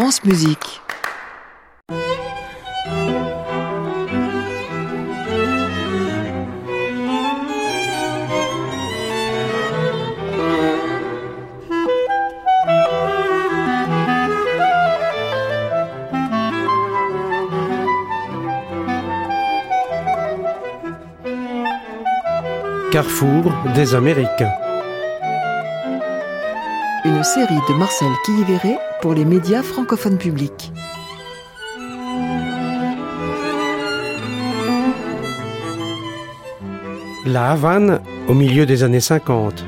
[0.00, 0.80] France Musique.
[22.92, 24.52] Carrefour des Américains.
[27.04, 30.72] Une série de Marcel Quilliveré pour les médias francophones publics.
[37.26, 39.64] La Havane au milieu des années 50.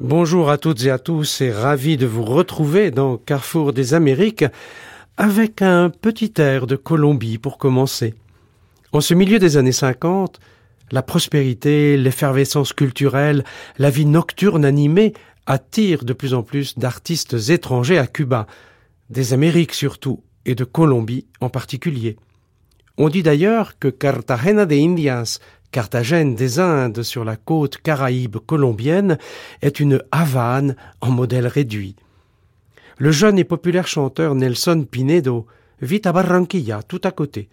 [0.00, 4.46] Bonjour à toutes et à tous et ravi de vous retrouver dans Carrefour des Amériques
[5.18, 8.14] avec un petit air de Colombie pour commencer.
[8.92, 10.38] En ce milieu des années 50,
[10.92, 13.42] la prospérité, l'effervescence culturelle,
[13.78, 15.12] la vie nocturne animée
[15.46, 18.46] attirent de plus en plus d'artistes étrangers à Cuba,
[19.10, 22.16] des Amériques surtout, et de Colombie en particulier.
[22.96, 25.40] On dit d'ailleurs que Cartagena de Indias,
[25.72, 29.18] Carthagène des Indes sur la côte caraïbe colombienne,
[29.62, 31.96] est une Havane en modèle réduit.
[33.00, 35.46] Le jeune et populaire chanteur Nelson Pinedo
[35.80, 37.48] vit à Barranquilla, tout à côté.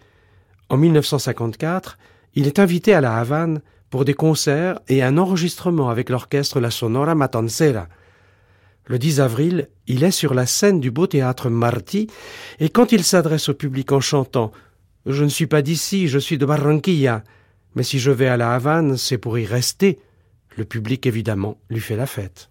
[0.68, 1.98] En 1954,
[2.34, 6.72] il est invité à la Havane pour des concerts et un enregistrement avec l'orchestre La
[6.72, 7.86] Sonora Matancera.
[8.86, 12.08] Le 10 avril, il est sur la scène du beau théâtre Marti,
[12.58, 14.50] et quand il s'adresse au public en chantant
[15.06, 17.22] Je ne suis pas d'ici, je suis de Barranquilla,
[17.76, 20.00] mais si je vais à la Havane, c'est pour y rester.
[20.56, 22.50] Le public, évidemment, lui fait la fête.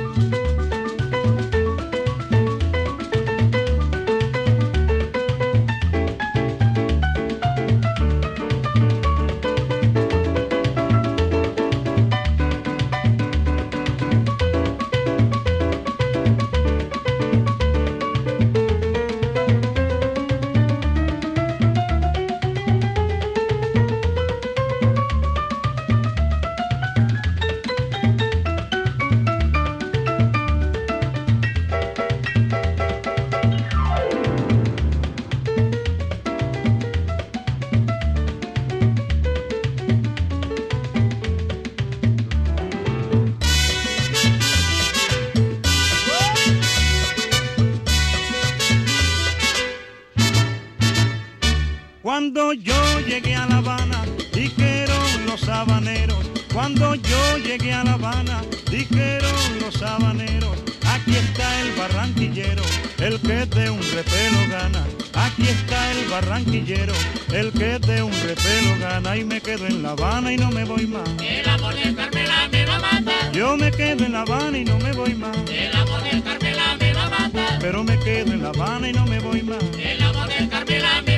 [55.61, 56.17] Habaneros.
[56.53, 60.57] Cuando yo llegué a La Habana, dijeron los habaneros.
[60.93, 62.63] Aquí está el barranquillero,
[62.99, 64.83] el que de un repelo gana.
[65.13, 66.93] Aquí está el barranquillero,
[67.31, 69.15] el que de un repelo gana.
[69.17, 71.07] Y me quedo en La Habana y no me voy más.
[71.19, 73.31] El amor del Carmela me va a matar.
[73.31, 75.37] Yo me quedo en La Habana y no me voy más.
[75.47, 77.59] El amor del Carmela me va a matar.
[77.61, 79.63] Pero me quedo en La Habana y no me voy más.
[79.77, 81.10] El amor del Carmela me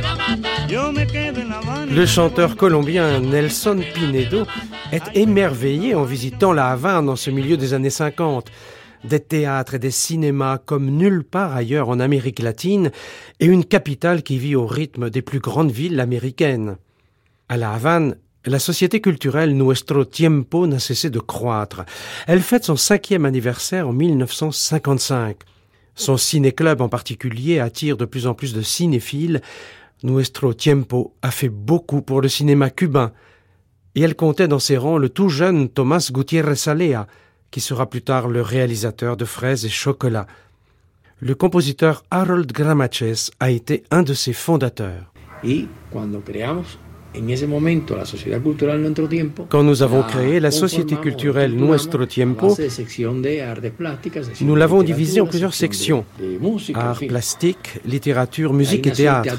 [1.89, 4.45] Le chanteur colombien Nelson Pinedo
[4.91, 8.49] est émerveillé en visitant la Havane en ce milieu des années 50.
[9.03, 12.91] Des théâtres et des cinémas comme nulle part ailleurs en Amérique latine
[13.39, 16.77] et une capitale qui vit au rythme des plus grandes villes américaines.
[17.49, 18.15] À la Havane,
[18.45, 21.83] la société culturelle Nuestro Tiempo n'a cessé de croître.
[22.27, 25.37] Elle fête son cinquième anniversaire en 1955.
[25.95, 29.41] Son ciné-club en particulier attire de plus en plus de cinéphiles.
[30.03, 33.13] Nuestro Tiempo a fait beaucoup pour le cinéma cubain.
[33.95, 37.07] Et elle comptait dans ses rangs le tout jeune Thomas Gutiérrez Alea,
[37.51, 40.27] qui sera plus tard le réalisateur de Fraises et Chocolat.
[41.19, 45.13] Le compositeur Harold Gramaches a été un de ses fondateurs.
[49.49, 52.55] Quand nous avons créé la Société culturelle Nuestro Tiempo,
[54.41, 56.05] nous l'avons literatura, divisé en plusieurs sections.
[56.19, 57.07] de- de música, en art fin.
[57.07, 59.37] plastique, littérature, musique et théâtre.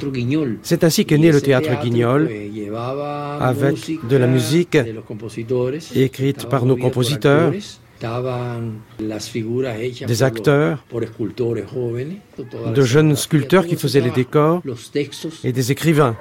[0.63, 2.31] C'est ainsi qu'est né le théâtre Guignol,
[3.41, 3.77] avec
[4.09, 4.79] de la musique
[5.97, 7.53] écrite par nos compositeurs,
[10.07, 10.85] des acteurs,
[12.75, 14.63] de jeunes sculpteurs qui faisaient les décors
[15.43, 16.17] et des écrivains.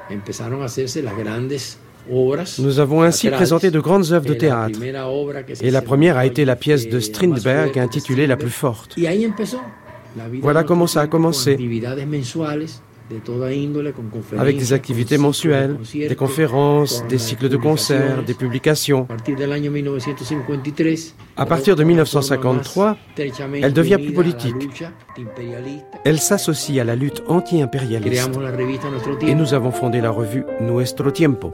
[2.59, 4.80] Nous avons ainsi présenté de grandes œuvres de théâtre.
[5.62, 8.97] Et la première a été la pièce de Strindberg intitulée La plus forte.
[10.41, 11.57] Voilà comment ça a commencé.
[14.38, 19.04] Avec des activités mensuelles, des conférences, con des cycles de concerts, des publications.
[19.04, 22.98] A partir del año 1953, À partir de 1953,
[23.62, 24.83] elle devient plus politique.
[26.06, 28.30] Elle s'associe à la lutte anti-impérialiste.
[29.21, 31.51] Et nous avons fondé la revue Nuestro Tiempo.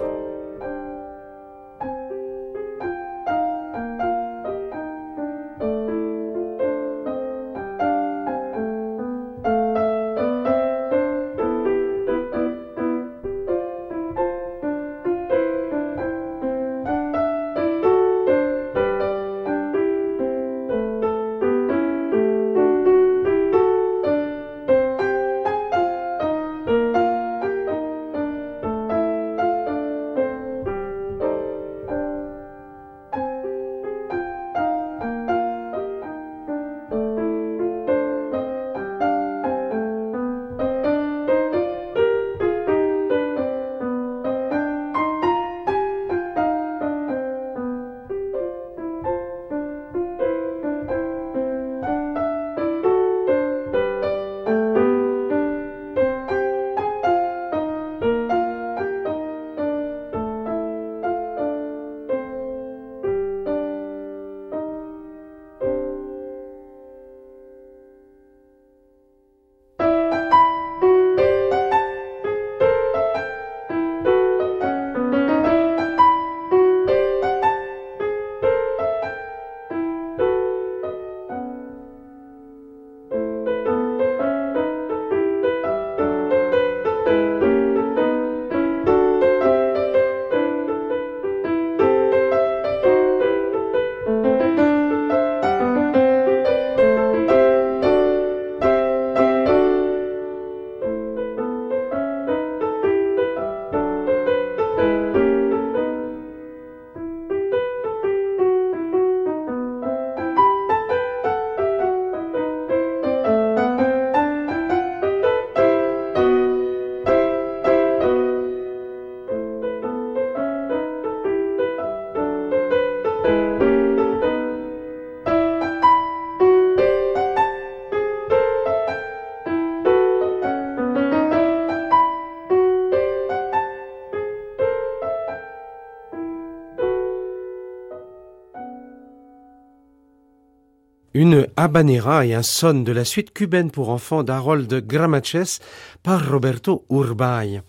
[141.60, 145.60] Habanera et un son de la suite cubaine pour enfants d'Harold Gramaches
[146.04, 147.62] par Roberto Urbay.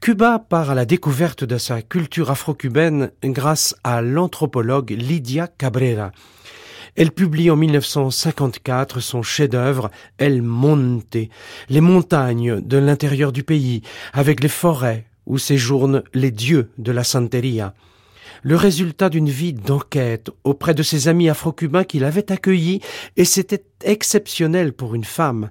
[0.00, 6.10] Cuba part à la découverte de sa culture afro-cubaine grâce à l'anthropologue Lydia Cabrera.
[6.96, 11.28] Elle publie en 1954 son chef-d'œuvre El Monte,
[11.68, 13.82] les montagnes de l'intérieur du pays,
[14.14, 17.72] avec les forêts où séjournent les dieux de la Santeria.
[18.42, 22.80] Le résultat d'une vie d'enquête auprès de ses amis afro-cubains qui l'avaient accueilli,
[23.16, 25.50] et c'était exceptionnel pour une femme,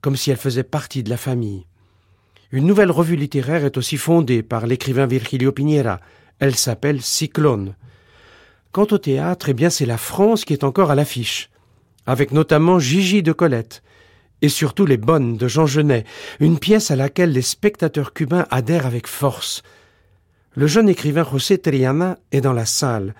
[0.00, 1.66] comme si elle faisait partie de la famille.
[2.50, 6.00] Une nouvelle revue littéraire est aussi fondée par l'écrivain Virgilio Piñera.
[6.38, 7.74] Elle s'appelle Cyclone.
[8.72, 11.50] Quant au théâtre, eh bien c'est la France qui est encore à l'affiche,
[12.06, 13.82] avec notamment Gigi de Colette,
[14.42, 16.04] et surtout Les Bonnes de Jean Genet,
[16.40, 19.62] une pièce à laquelle les spectateurs cubains adhèrent avec force.
[20.54, 23.14] Le jeune écrivain José Triana est dans la salle.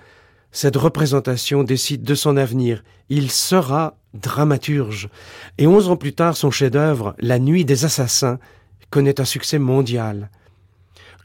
[0.51, 2.85] Cette représentation décide de son avenir.
[3.09, 5.09] Il sera dramaturge.
[5.57, 8.39] Et onze ans plus tard, son chef-d'œuvre, La Nuit des Assassins,
[8.91, 10.31] connaît un succès mondial.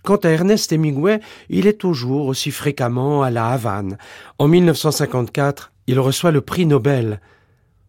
[0.04, 3.98] Quant à Ernest Hemingway, il est toujours aussi fréquemment à La Havane.
[4.40, 7.20] En 1954, il reçoit le prix Nobel.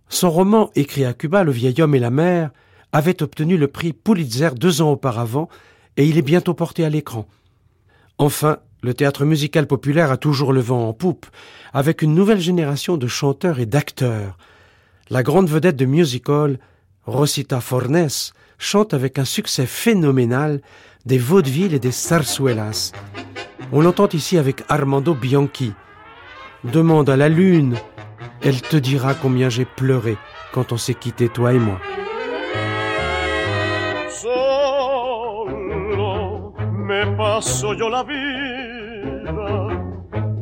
[0.08, 2.50] Son roman, écrit à Cuba, Le vieil homme et la mer,
[2.90, 5.48] avait obtenu le prix Pulitzer deux ans auparavant,
[5.96, 7.28] et il est bientôt porté à l'écran.
[8.18, 11.26] Enfin, Le théâtre musical populaire a toujours le vent en poupe,
[11.72, 14.38] avec une nouvelle génération de chanteurs et d'acteurs.
[15.10, 16.60] La grande vedette de musical,
[17.04, 18.08] Rosita Fornes,
[18.56, 20.60] chante avec un succès phénoménal
[21.06, 22.92] des vaudevilles et des sarsuelas.
[23.72, 25.72] On l'entend ici avec Armando Bianchi.
[26.62, 27.76] Demande à la lune,
[28.42, 30.16] elle te dira combien j'ai pleuré
[30.52, 31.80] quand on s'est quitté toi et moi.
[36.98, 39.32] Me paso yo la vida,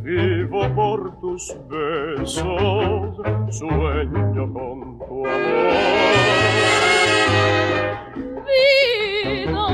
[0.03, 3.17] vivo por tus besos,
[3.51, 5.37] sueño con tu amor.
[8.47, 9.67] Vida,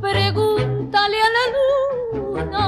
[0.00, 2.64] pregúntale a la luna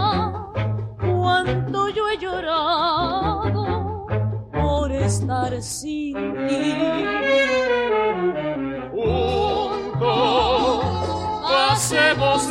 [1.01, 3.65] cuánto yo he llorado
[4.53, 6.17] por estar sin
[6.49, 6.75] ti.
[8.91, 10.83] Juntos
[11.73, 12.49] hacemos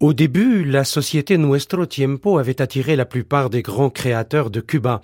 [0.00, 5.02] Au début, la société Nuestro Tiempo avait attiré la plupart des grands créateurs de Cuba.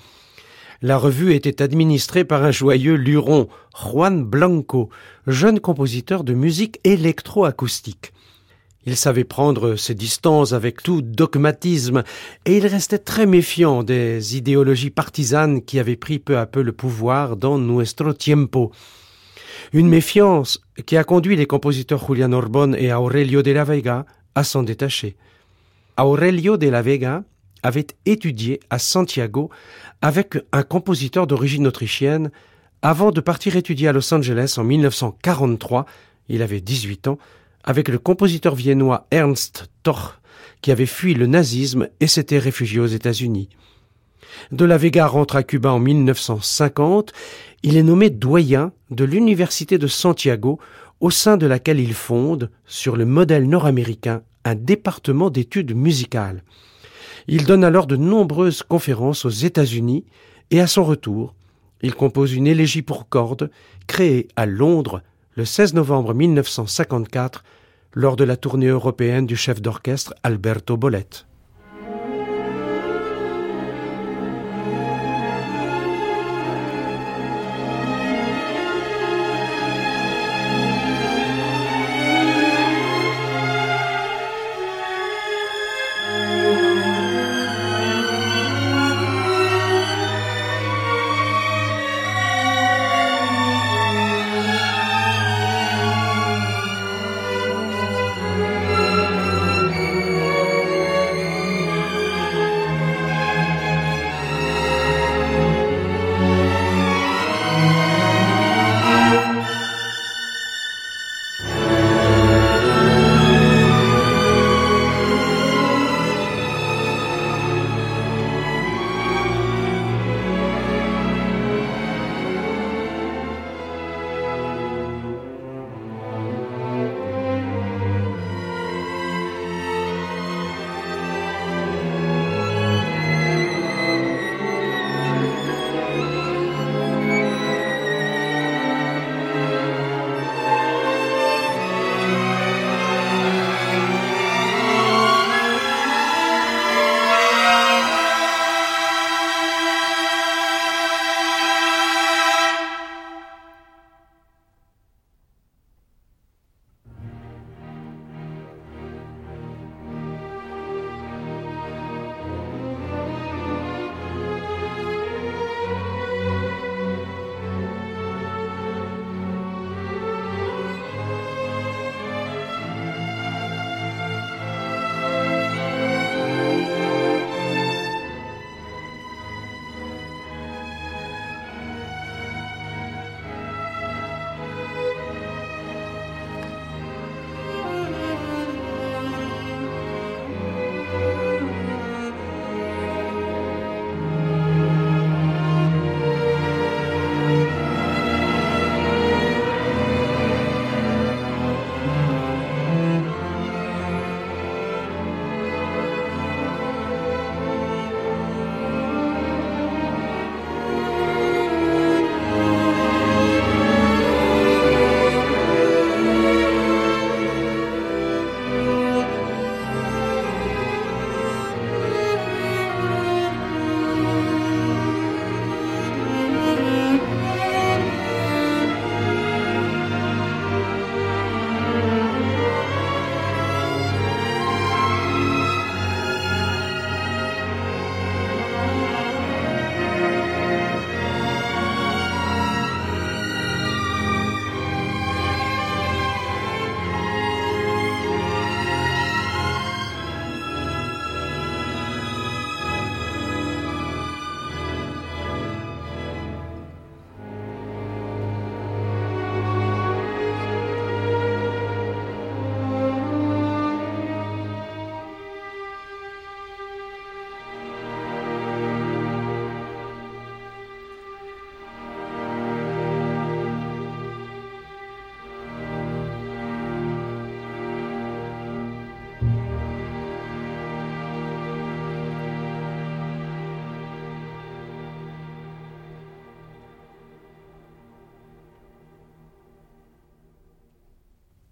[0.82, 4.90] La revue était administrée par un joyeux luron, Juan Blanco,
[5.26, 8.12] jeune compositeur de musique électroacoustique.
[8.86, 12.04] Il savait prendre ses distances avec tout dogmatisme
[12.44, 16.72] et il restait très méfiant des idéologies partisanes qui avaient pris peu à peu le
[16.72, 18.70] pouvoir dans Nuestro Tiempo.
[19.72, 24.44] Une méfiance qui a conduit les compositeurs Julian Orbon et Aurelio de la Vega à
[24.44, 25.16] s'en détacher.
[25.98, 27.22] Aurelio de la Vega
[27.62, 29.50] avait étudié à Santiago
[30.02, 32.30] avec un compositeur d'origine autrichienne
[32.82, 35.86] avant de partir étudier à Los Angeles en 1943,
[36.28, 37.18] il avait 18 ans,
[37.64, 40.18] avec le compositeur viennois Ernst Toch,
[40.60, 43.48] qui avait fui le nazisme et s'était réfugié aux États-Unis.
[44.52, 47.12] De la Vega rentre à Cuba en 1950.
[47.62, 50.58] Il est nommé doyen de l'Université de Santiago,
[51.00, 56.42] au sein de laquelle il fonde, sur le modèle nord-américain, un département d'études musicales.
[57.28, 60.04] Il donne alors de nombreuses conférences aux États-Unis
[60.50, 61.34] et à son retour,
[61.84, 63.50] il compose une élégie pour cordes
[63.86, 65.02] créée à Londres
[65.34, 67.44] le 16 novembre 1954
[67.92, 71.06] lors de la tournée européenne du chef d'orchestre Alberto Bolet.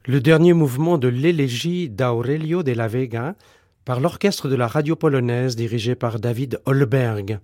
[0.07, 3.37] Le dernier mouvement de l'élégie d'Aurelio de la Vega
[3.85, 7.39] par l'orchestre de la radio polonaise dirigé par David Holberg.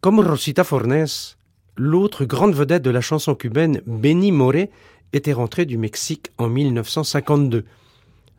[0.00, 1.34] Comme Rosita Fornes,
[1.76, 4.70] l'autre grande vedette de la chanson cubaine, Benny Moré,
[5.12, 7.64] était rentré du Mexique en 1952.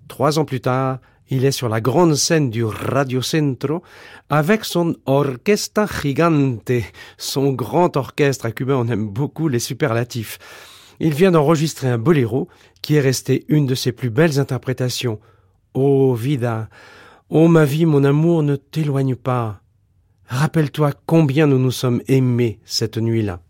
[0.07, 3.83] Trois ans plus tard, il est sur la grande scène du Radio Centro
[4.29, 6.71] avec son Orquesta Gigante,
[7.17, 8.77] son grand orchestre à Cuba.
[8.77, 10.39] On aime beaucoup les superlatifs.
[11.03, 12.47] Il vient d'enregistrer un boléro
[12.83, 15.19] qui est resté une de ses plus belles interprétations.
[15.73, 16.69] Oh vida,
[17.31, 19.63] oh ma vie, mon amour, ne t'éloigne pas.
[20.27, 23.41] Rappelle-toi combien nous nous sommes aimés cette nuit-là.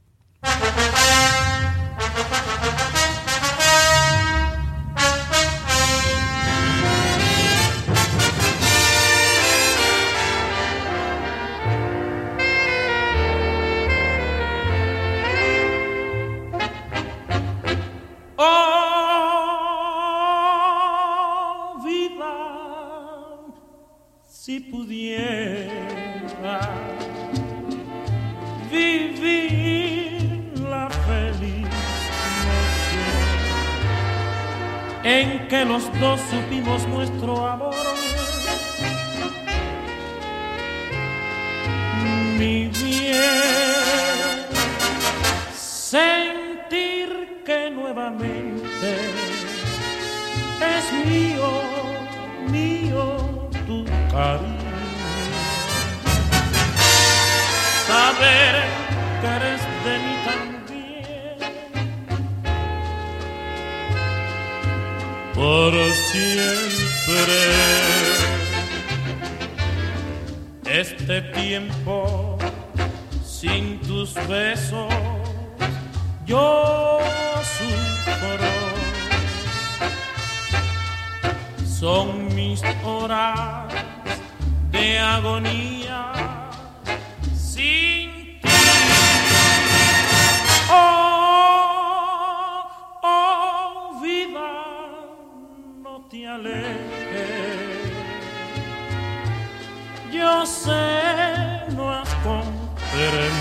[100.32, 103.32] Yo sé, no has comprendido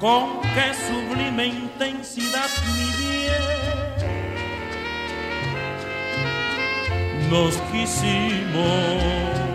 [0.00, 3.44] con qué sublime intensidad mi bien
[7.30, 9.49] nos quisimos.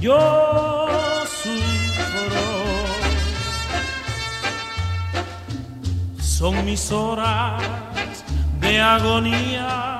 [0.00, 0.88] Yo
[1.26, 2.46] sufro.
[6.20, 7.62] Son mis horas
[8.60, 9.91] de agonía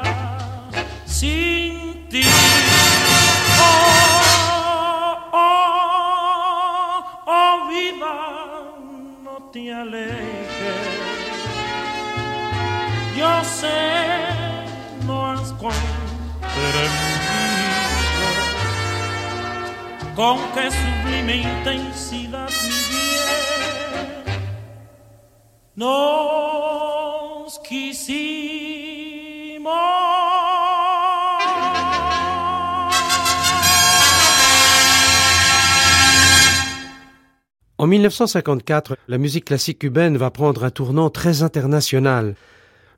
[37.79, 42.37] En 1954, la musique classique cubaine va prendre un tournant très international.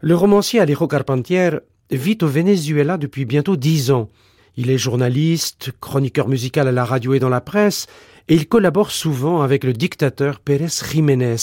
[0.00, 1.50] Le romancier Alejo Carpentier
[1.90, 4.08] vit au Venezuela depuis bientôt dix ans.
[4.56, 7.86] Il est journaliste, chroniqueur musical à la radio et dans la presse,
[8.28, 11.36] et il collabore souvent avec le dictateur Pérez Jiménez.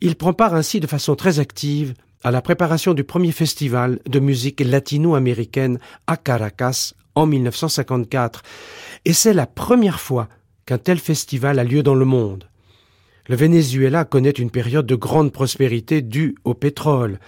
[0.00, 1.94] Il prend part ainsi de façon très active
[2.24, 8.42] à la préparation du premier festival de musique latino-américaine à Caracas en 1954.
[9.04, 10.28] Et c'est la première fois
[10.66, 12.48] qu'un tel festival a lieu dans le monde.
[13.28, 17.20] Le Venezuela connaît une période de grande prospérité due au pétrole,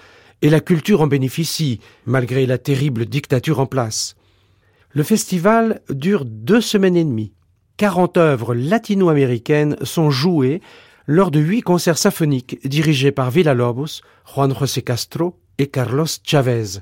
[0.42, 4.16] et la culture en bénéficie, malgré la terrible dictature en place.
[4.97, 7.35] Le festival dure deux semaines et demie.
[7.77, 10.63] Quarante œuvres latino-américaines sont jouées
[11.07, 16.81] lors de huit concerts symphoniques dirigés par Villalobos, Juan José Castro et Carlos Chavez.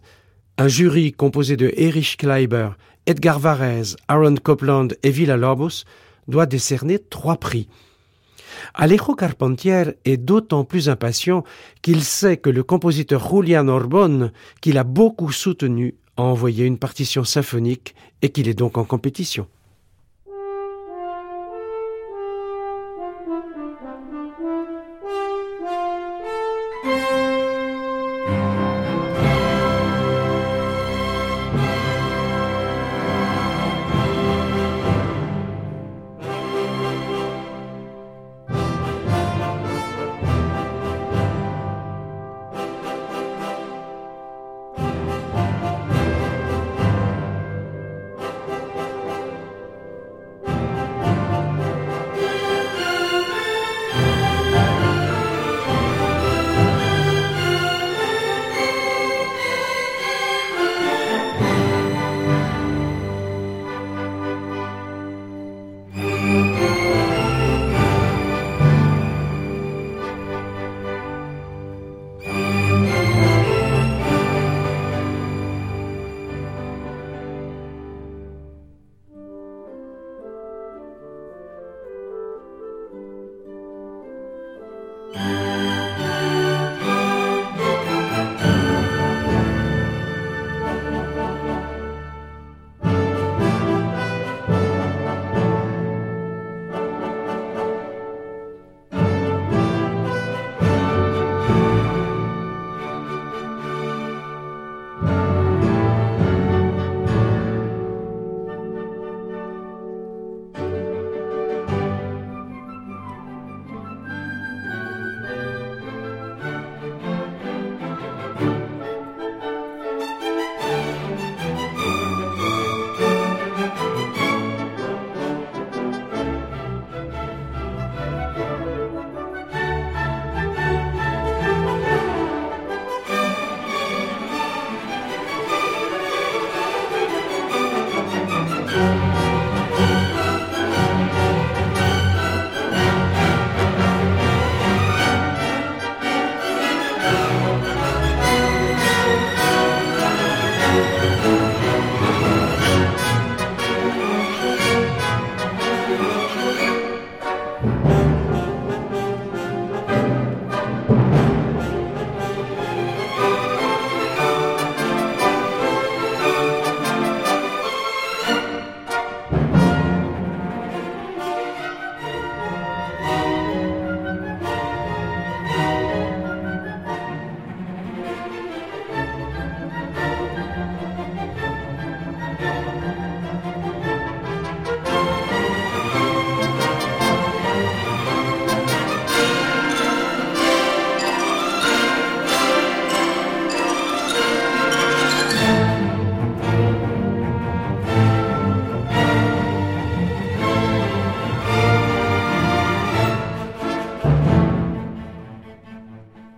[0.58, 2.68] Un jury composé de Erich Kleiber,
[3.06, 5.82] Edgar Varese, Aaron Copland et Villa Lobos
[6.28, 7.68] doit décerner trois prix.
[8.74, 11.42] Alejo Carpentier est d'autant plus impatient
[11.82, 17.24] qu'il sait que le compositeur Julian Orbon, qu'il a beaucoup soutenu, a envoyé une partition
[17.24, 19.46] symphonique et qu'il est donc en compétition.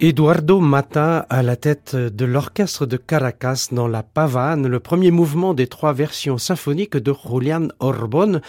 [0.09, 5.53] Eduardo Mata à la tête de l'orchestre de Caracas dans la Pavane, le premier mouvement
[5.53, 8.41] des trois versions symphoniques de Julian Orbon,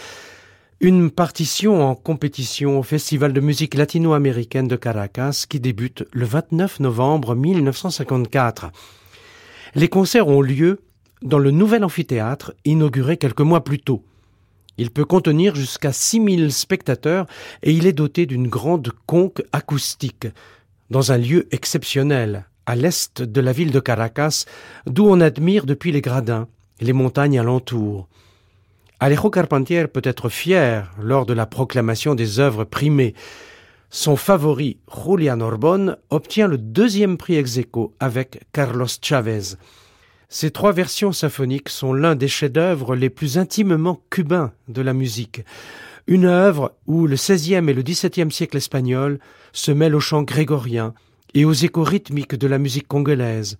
[0.78, 6.78] une partition en compétition au Festival de musique latino-américaine de Caracas qui débute le 29
[6.78, 8.70] novembre 1954.
[9.74, 10.78] Les concerts ont lieu
[11.22, 14.04] dans le nouvel amphithéâtre inauguré quelques mois plus tôt.
[14.80, 17.26] Il peut contenir jusqu'à 6000 spectateurs
[17.64, 20.28] et il est doté d'une grande conque acoustique
[20.90, 24.44] dans un lieu exceptionnel, à l'est de la ville de Caracas,
[24.86, 26.48] d'où on admire depuis les gradins
[26.80, 28.08] les montagnes alentour.
[29.00, 33.14] Alejo Carpentier peut être fier lors de la proclamation des œuvres primées.
[33.90, 39.56] Son favori, Julian Orbon, obtient le deuxième prix ex aequo avec Carlos Chavez.
[40.28, 45.42] Ces trois versions symphoniques sont l'un des chefs-d'œuvre les plus intimement cubains de la musique.
[46.08, 49.20] Une œuvre où le XVIe et le XVIIe siècle espagnol
[49.52, 50.94] se mêlent au chant grégorien
[51.34, 53.58] et aux échos rythmiques de la musique congolaise,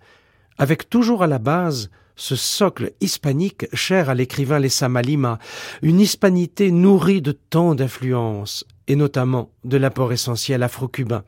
[0.57, 5.37] avec toujours à la base ce socle hispanique cher à l'écrivain Lessama Lima,
[5.83, 11.23] une hispanité nourrie de tant d'influences, et notamment de l'apport essentiel afro-cubain.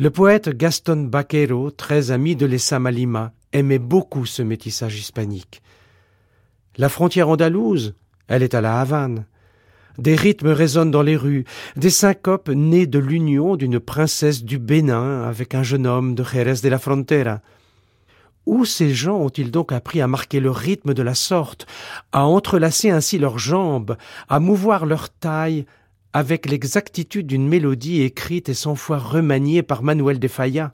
[0.00, 5.62] Le poète Gaston Baquero, très ami de Lessama Lima, aimait beaucoup ce métissage hispanique.
[6.76, 7.94] La frontière andalouse,
[8.26, 9.26] elle est à la Havane.
[9.98, 11.44] Des rythmes résonnent dans les rues,
[11.76, 16.60] des syncopes nées de l'union d'une princesse du Bénin avec un jeune homme de Jerez
[16.62, 17.40] de la Frontera.
[18.46, 21.66] Où ces gens ont-ils donc appris à marquer le rythme de la sorte,
[22.10, 23.96] à entrelacer ainsi leurs jambes,
[24.28, 25.66] à mouvoir leur taille
[26.12, 30.72] avec l'exactitude d'une mélodie écrite et cent fois remaniée par Manuel de Falla?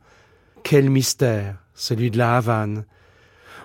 [0.62, 2.84] Quel mystère, celui de la Havane.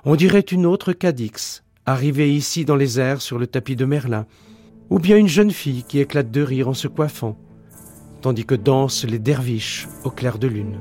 [0.04, 4.26] On dirait une autre Cadix, arrivée ici dans les airs sur le tapis de Merlin,
[4.94, 7.36] ou bien une jeune fille qui éclate de rire en se coiffant,
[8.22, 10.78] tandis que dansent les derviches au clair de lune.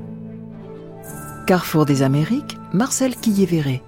[1.47, 3.81] Carrefour des Amériques, Marcel Quillévéré.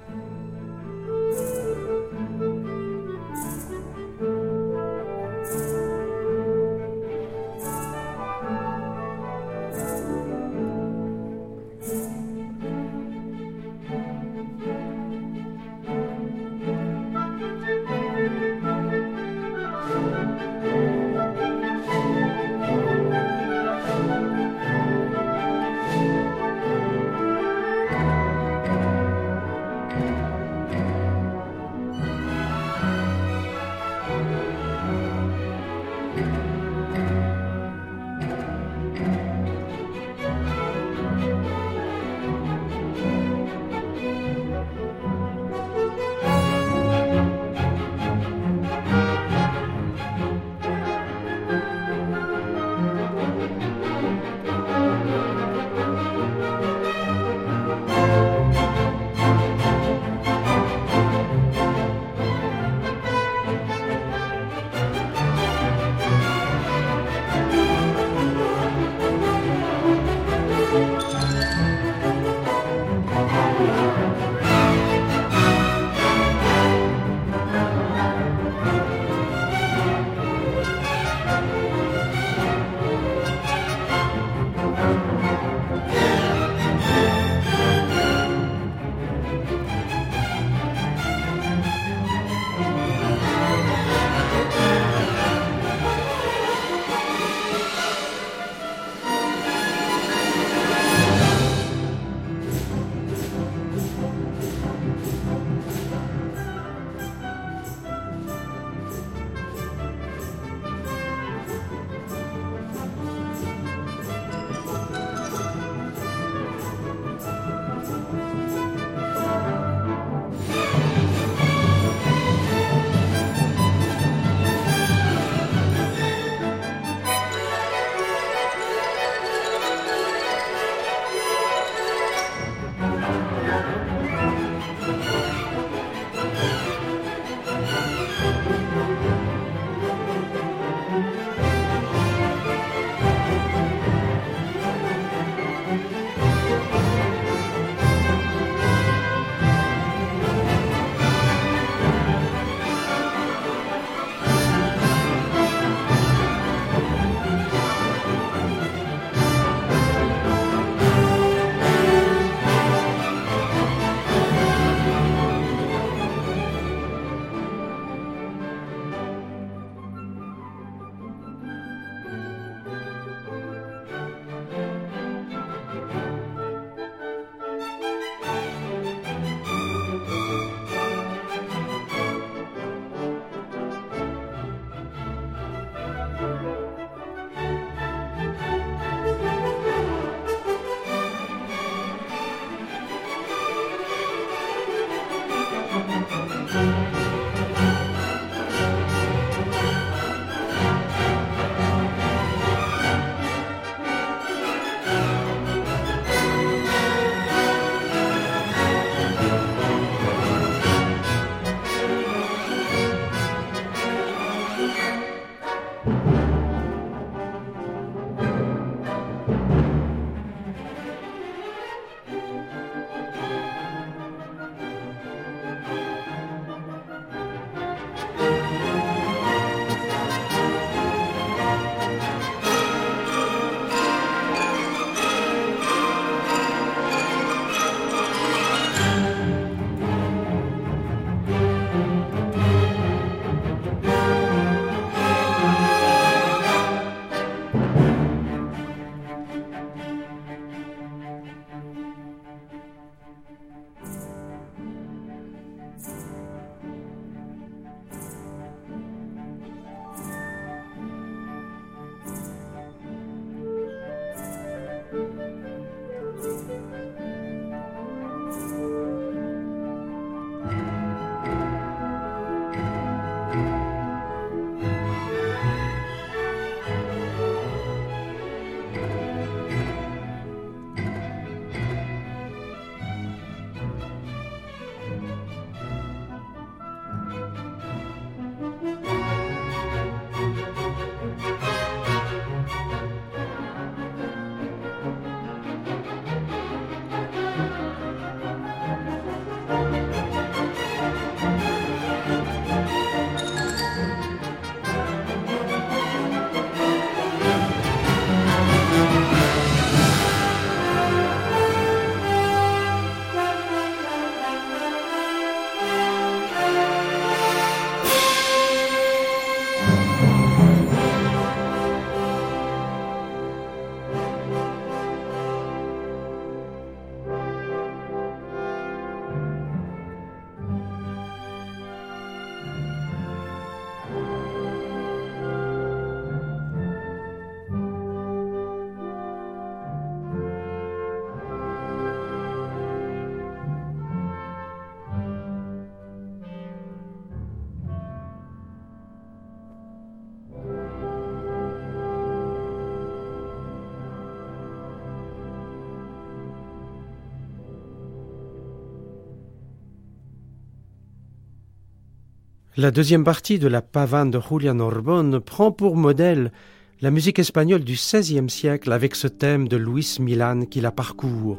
[362.58, 366.32] La deuxième partie de la pavane de Julian Orbon prend pour modèle
[366.80, 371.38] la musique espagnole du XVIe siècle avec ce thème de Luis Milan qui la parcourt.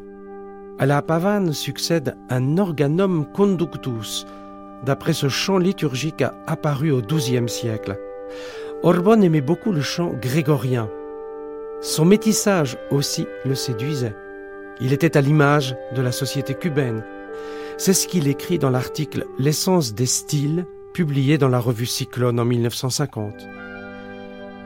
[0.79, 4.27] À la pavane succède un organum conductus,
[4.85, 7.99] d'après ce chant liturgique apparu au XIIe siècle.
[8.83, 10.91] Orbon aimait beaucoup le chant grégorien.
[11.81, 14.14] Son métissage aussi le séduisait.
[14.83, 17.03] Il était à l'image de la société cubaine.
[17.79, 22.47] C'est ce qu'il écrit dans l'article L'essence des styles, publié dans la revue Cyclone en
[22.47, 23.47] 1950.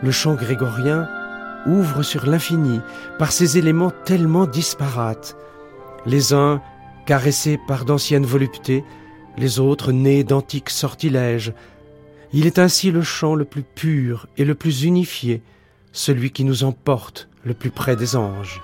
[0.00, 1.08] Le chant grégorien
[1.66, 2.78] ouvre sur l'infini
[3.18, 5.36] par ses éléments tellement disparates.
[6.06, 6.62] Les uns
[7.04, 8.84] caressés par d'anciennes voluptés,
[9.38, 11.52] les autres nés d'antiques sortilèges.
[12.32, 15.42] Il est ainsi le chant le plus pur et le plus unifié,
[15.90, 18.62] celui qui nous emporte le plus près des anges.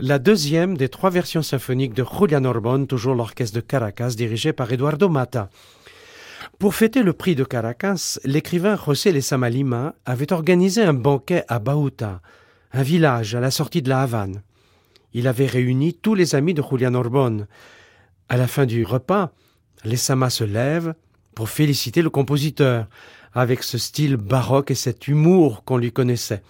[0.00, 4.72] La deuxième des trois versions symphoniques de Julian Orbon, toujours l'orchestre de Caracas dirigé par
[4.72, 5.50] Eduardo Mata.
[6.58, 11.58] Pour fêter le prix de Caracas, l'écrivain José Lesamma Lima avait organisé un banquet à
[11.58, 12.20] Bauta,
[12.72, 14.42] un village à la sortie de la Havane.
[15.14, 17.46] Il avait réuni tous les amis de Julian Orbon.
[18.28, 19.32] À la fin du repas,
[19.84, 20.94] les Samas se lèvent
[21.34, 22.86] pour féliciter le compositeur,
[23.32, 26.42] avec ce style baroque et cet humour qu'on lui connaissait.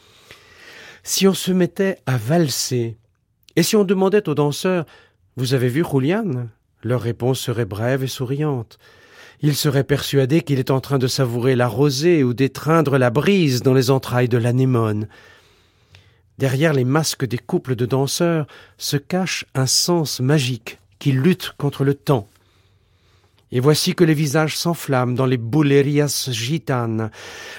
[1.03, 2.97] Si on se mettait à valser,
[3.59, 4.87] et si on demandait aux danseurs
[5.37, 6.47] Vous avez vu Julian?
[6.85, 8.79] Leur réponse serait brève et souriante.
[9.41, 13.65] Ils seraient persuadés qu'il est en train de savourer la rosée ou d'étreindre la brise
[13.65, 15.09] dans les entrailles de l'anémone.
[16.39, 18.47] Derrière les masques des couples de danseurs
[18.77, 22.29] se cache un sens magique qui lutte contre le temps.
[23.51, 27.11] Et voici que les visages s'enflamment dans les boulerias gitanes,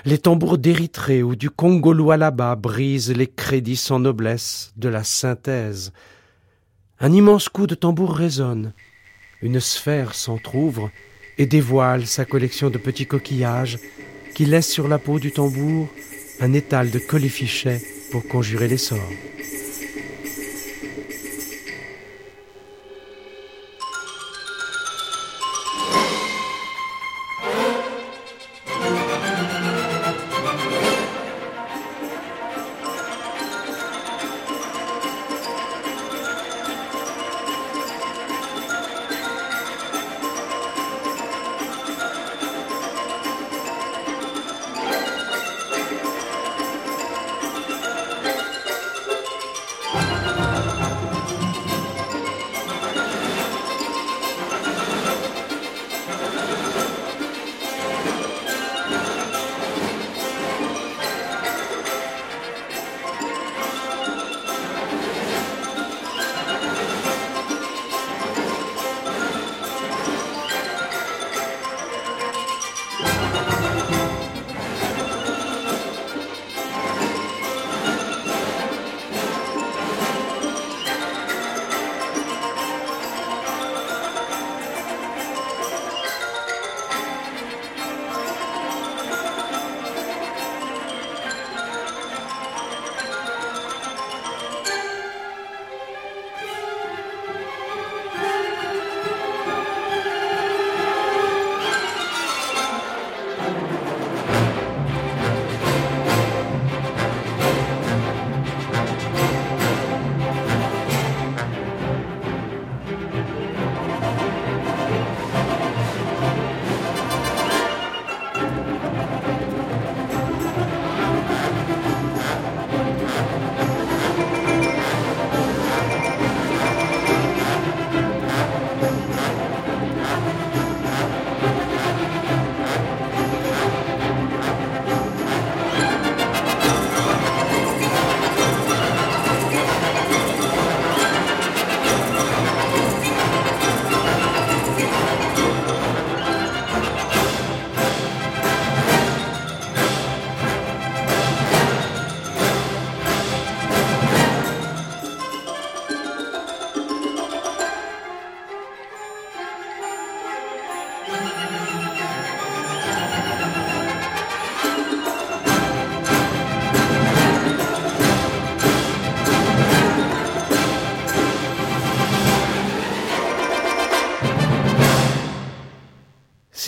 [0.06, 5.92] les tambours d'Érythrée ou du Congo Lualaba brisent les crédits sans noblesse de la synthèse.
[7.00, 8.74] Un immense coup de tambour résonne,
[9.42, 10.92] une sphère s'entr'ouvre
[11.40, 13.80] et dévoile sa collection de petits coquillages
[14.36, 15.88] qui laissent sur la peau du tambour
[16.40, 17.82] un étal de colifichets
[18.12, 19.12] pour conjurer les sorts.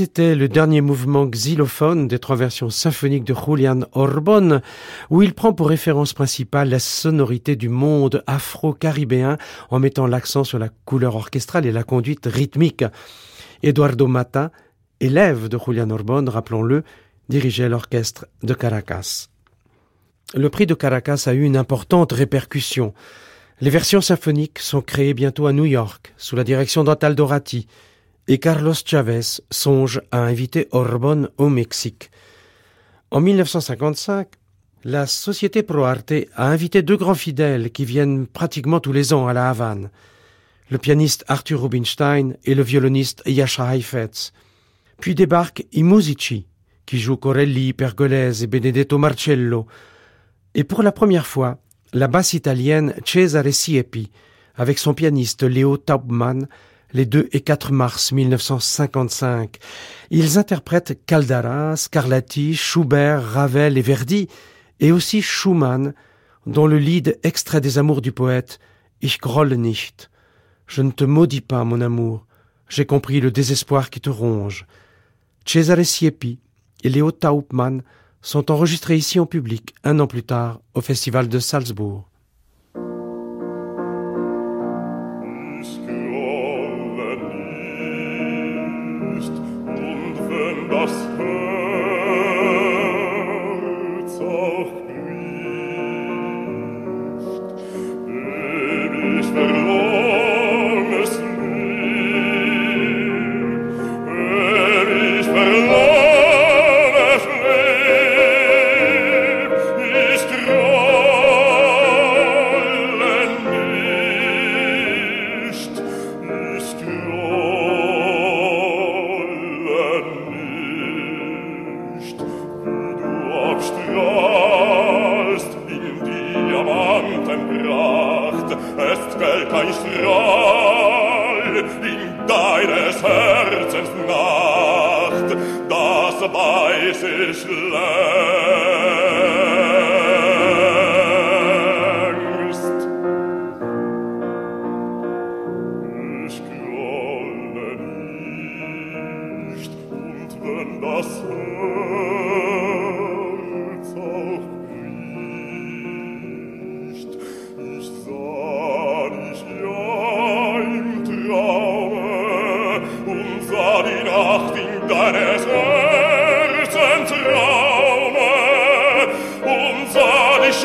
[0.01, 4.61] C'était le dernier mouvement xylophone des trois versions symphoniques de Julian Orbon,
[5.11, 9.37] où il prend pour référence principale la sonorité du monde afro-caribéen
[9.69, 12.83] en mettant l'accent sur la couleur orchestrale et la conduite rythmique.
[13.61, 14.51] Eduardo Mata,
[14.99, 16.83] élève de Julian Orbon, rappelons-le,
[17.29, 19.27] dirigeait l'orchestre de Caracas.
[20.33, 22.95] Le prix de Caracas a eu une importante répercussion.
[23.59, 27.67] Les versions symphoniques sont créées bientôt à New York, sous la direction d'Antal Dorati,
[28.31, 32.11] et Carlos Chavez songe à inviter Orbon au Mexique.
[33.11, 34.29] En 1955,
[34.85, 39.27] la Société Pro Arte a invité deux grands fidèles qui viennent pratiquement tous les ans
[39.27, 39.89] à la Havane,
[40.69, 44.31] le pianiste Arthur Rubinstein et le violoniste Yasha Heifetz.
[45.01, 46.47] Puis débarque I Musici,
[46.85, 49.67] qui joue Corelli, Pergolese et Benedetto Marcello,
[50.55, 51.57] et pour la première fois,
[51.91, 54.09] la basse italienne Cesare Siepi,
[54.55, 56.47] avec son pianiste Léo Taubman,
[56.93, 59.57] les 2 et 4 mars 1955.
[60.09, 64.27] Ils interprètent Caldara, Scarlatti, Schubert, Ravel et Verdi,
[64.79, 65.93] et aussi Schumann,
[66.45, 68.59] dont le lead extrait des amours du poète
[69.01, 70.09] Ich grolle nicht.
[70.67, 72.25] Je ne te maudis pas, mon amour.
[72.69, 74.65] J'ai compris le désespoir qui te ronge.
[75.45, 76.39] Cesare Siepi
[76.83, 77.81] et Léo Taubman
[78.21, 82.10] sont enregistrés ici en public un an plus tard au Festival de Salzbourg.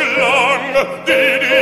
[0.05, 1.56] lang, die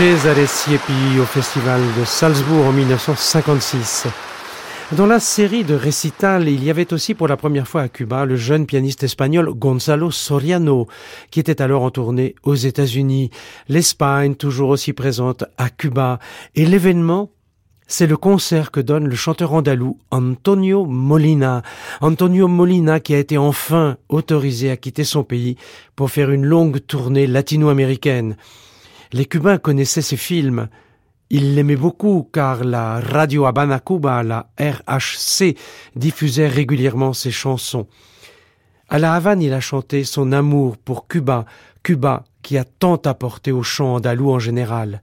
[0.00, 4.06] Cesare Siepi au festival de Salzbourg en 1956.
[4.92, 8.24] Dans la série de récitals, il y avait aussi pour la première fois à Cuba
[8.24, 10.86] le jeune pianiste espagnol Gonzalo Soriano,
[11.30, 13.28] qui était alors en tournée aux États-Unis,
[13.68, 16.18] l'Espagne toujours aussi présente à Cuba,
[16.54, 17.32] et l'événement
[17.86, 21.60] c'est le concert que donne le chanteur andalou Antonio Molina.
[22.00, 25.56] Antonio Molina qui a été enfin autorisé à quitter son pays
[25.94, 28.36] pour faire une longue tournée latino-américaine.
[29.12, 30.68] Les Cubains connaissaient ces films.
[31.30, 35.56] Ils l'aimaient beaucoup car la Radio Habana Cuba, la RHC,
[35.96, 37.86] diffusait régulièrement ses chansons.
[38.88, 41.44] À la Havane, il a chanté son amour pour Cuba,
[41.82, 45.02] Cuba qui a tant apporté au chant andalou en général.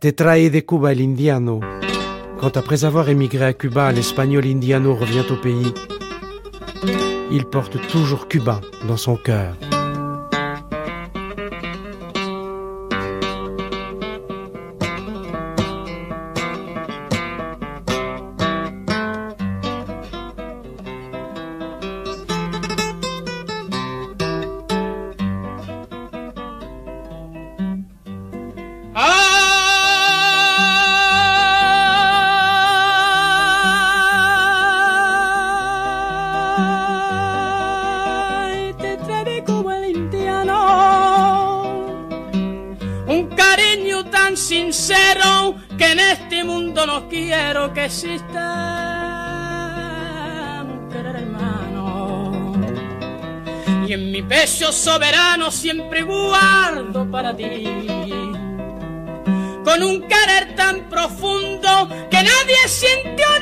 [0.00, 1.60] Te trae de Cuba el indiano.
[2.40, 5.72] Quand après avoir émigré à Cuba, l'espagnol indiano revient au pays,
[7.32, 9.56] il porte toujours Cuba dans son cœur.
[54.72, 57.44] Soberano siempre guardo para ti.
[59.64, 63.37] Con un querer tan profundo que nadie sintió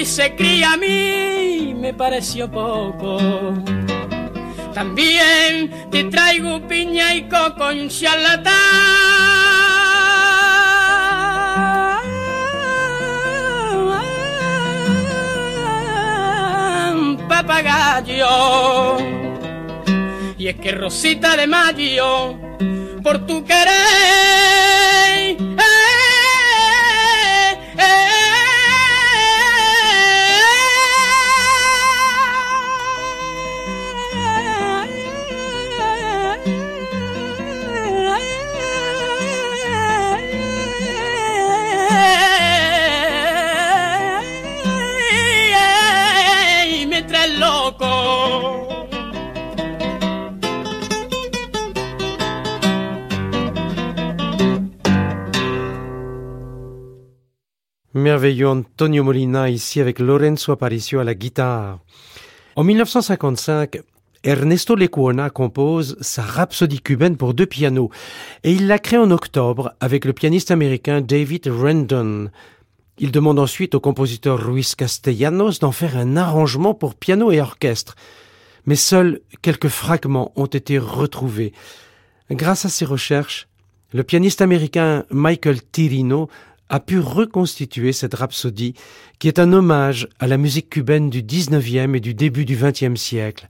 [0.00, 3.18] dice cría a mí me pareció poco.
[4.72, 8.54] También te traigo piña y coco en charlatán.
[17.28, 18.96] Papagayo.
[20.38, 22.38] Y es que Rosita de Mayo,
[23.02, 24.59] por tu querer
[58.20, 61.78] Antonio Molina ici avec Lorenzo Aparicio à la guitare.
[62.54, 63.80] En 1955,
[64.22, 67.90] Ernesto Lecuona compose sa Rhapsodie cubaine pour deux pianos
[68.44, 72.30] et il la crée en octobre avec le pianiste américain David Rendon.
[72.98, 77.94] Il demande ensuite au compositeur Ruiz Castellanos d'en faire un arrangement pour piano et orchestre.
[78.66, 81.54] Mais seuls quelques fragments ont été retrouvés.
[82.30, 83.48] Grâce à ces recherches,
[83.92, 86.28] le pianiste américain Michael Tirino
[86.70, 88.74] a pu reconstituer cette rhapsodie
[89.18, 92.96] qui est un hommage à la musique cubaine du 19e et du début du 20e
[92.96, 93.48] siècle.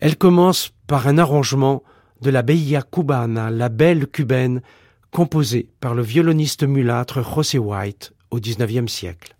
[0.00, 1.82] Elle commence par un arrangement
[2.22, 4.62] de la Bella Cubana, la belle cubaine,
[5.10, 9.34] composée par le violoniste mulâtre José White au 19e siècle.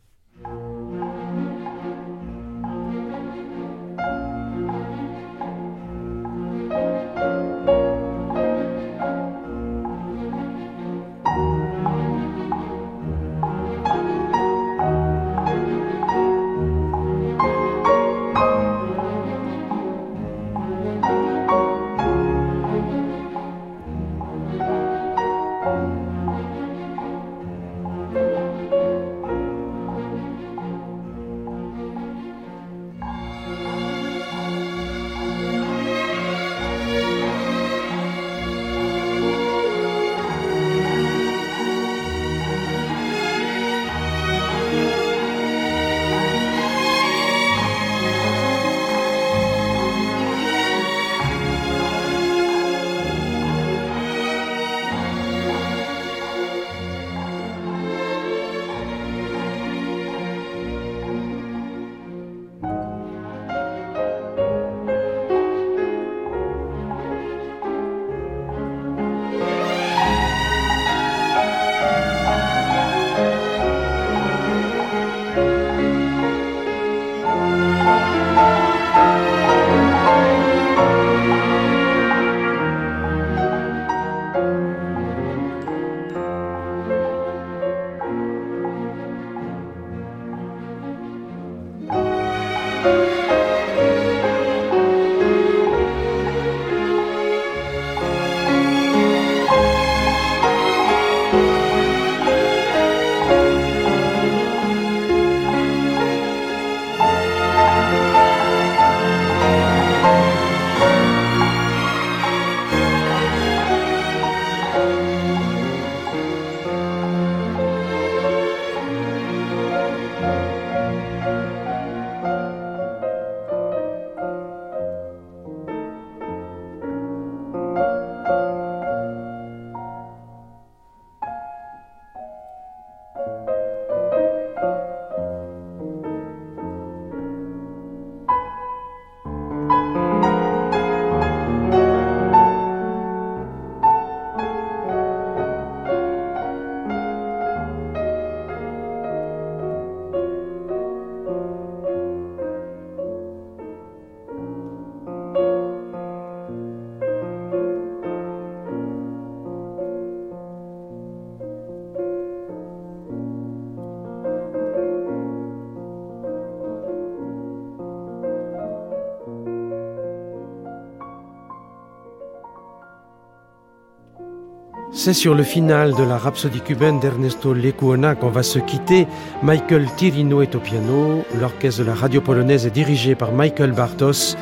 [175.02, 179.06] C'est sur le final de la Rhapsodie cubaine d'Ernesto Lecuona qu'on va se quitter.
[179.42, 184.36] Michael Tirino est au piano, l'orchestre de la radio polonaise est dirigé par Michael Bartos.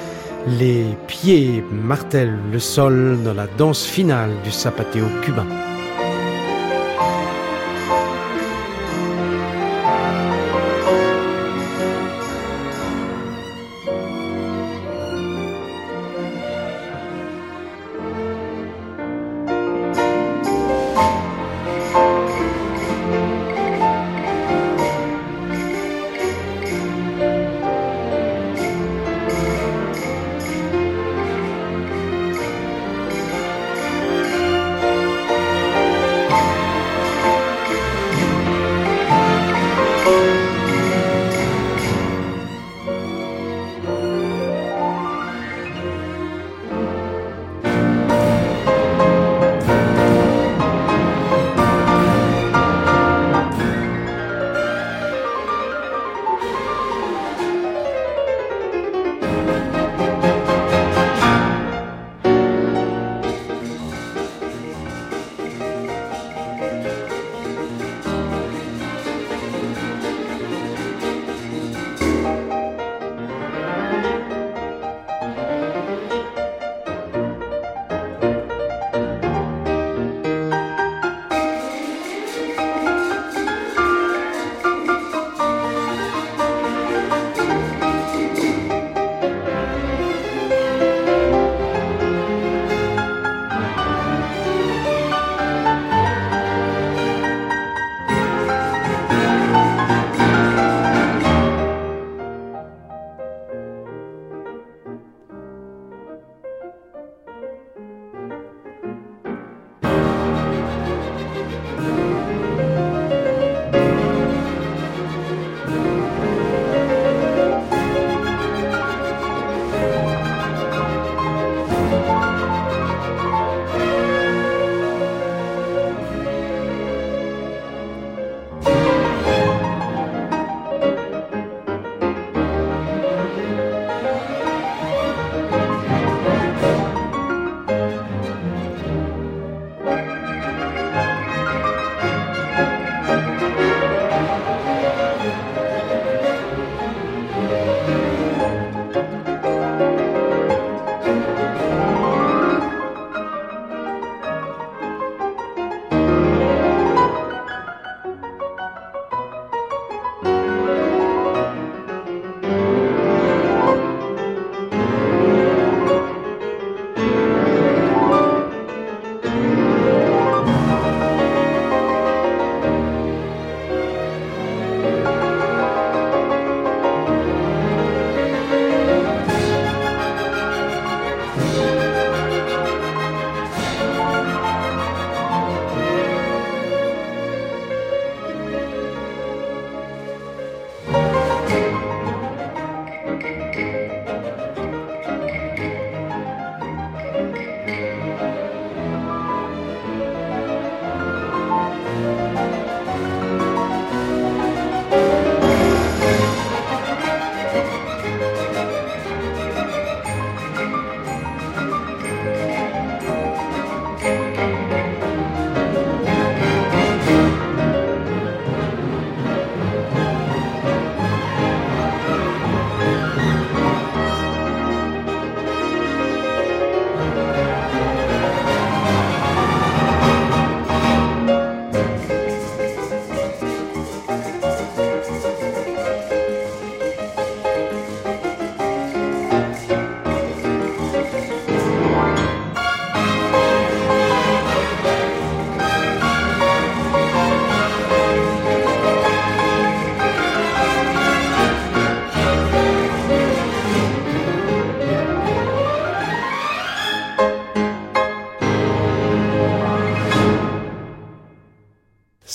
[0.58, 5.46] Les pieds martèlent le sol dans la danse finale du sapateo cubain.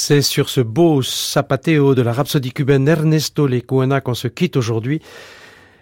[0.06, 5.02] C'est sur ce beau sapateo de la rhapsodie cubaine Ernesto Lecuona qu'on se quitte aujourd'hui.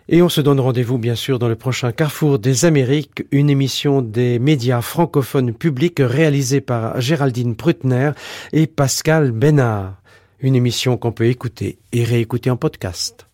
[0.10, 4.04] Et on se donne rendez-vous bien sûr dans le prochain Carrefour des Amériques, une émission
[4.04, 8.12] des médias francophones publics réalisée par Géraldine Prutner
[8.54, 9.96] et Pascal Bénard.
[10.40, 13.26] Une émission qu'on peut écouter et réécouter en podcast.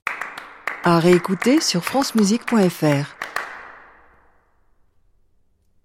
[0.85, 3.17] À réécouter sur francemusique.fr.